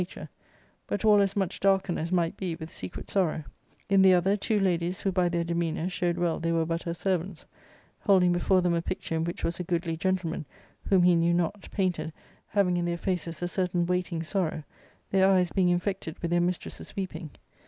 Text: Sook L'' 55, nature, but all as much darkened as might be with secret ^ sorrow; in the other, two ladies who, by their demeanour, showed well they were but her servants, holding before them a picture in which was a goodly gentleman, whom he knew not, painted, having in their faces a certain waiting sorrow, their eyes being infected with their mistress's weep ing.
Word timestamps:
Sook 0.01 0.07
L'' 0.07 0.09
55, 0.17 0.23
nature, 0.27 0.29
but 0.87 1.05
all 1.05 1.21
as 1.21 1.35
much 1.35 1.59
darkened 1.59 1.99
as 1.99 2.11
might 2.11 2.35
be 2.35 2.55
with 2.55 2.71
secret 2.71 3.05
^ 3.07 3.09
sorrow; 3.11 3.43
in 3.87 4.01
the 4.01 4.15
other, 4.15 4.35
two 4.35 4.59
ladies 4.59 4.99
who, 5.01 5.11
by 5.11 5.29
their 5.29 5.43
demeanour, 5.43 5.89
showed 5.89 6.17
well 6.17 6.39
they 6.39 6.51
were 6.51 6.65
but 6.65 6.81
her 6.81 6.93
servants, 6.95 7.45
holding 7.99 8.31
before 8.31 8.63
them 8.63 8.73
a 8.73 8.81
picture 8.81 9.13
in 9.13 9.23
which 9.23 9.43
was 9.43 9.59
a 9.59 9.63
goodly 9.63 9.95
gentleman, 9.95 10.47
whom 10.89 11.03
he 11.03 11.15
knew 11.15 11.35
not, 11.35 11.69
painted, 11.69 12.11
having 12.47 12.77
in 12.77 12.85
their 12.85 12.97
faces 12.97 13.43
a 13.43 13.47
certain 13.47 13.85
waiting 13.85 14.23
sorrow, 14.23 14.63
their 15.11 15.29
eyes 15.29 15.51
being 15.51 15.69
infected 15.69 16.17
with 16.17 16.31
their 16.31 16.41
mistress's 16.41 16.95
weep 16.95 17.13
ing. 17.15 17.29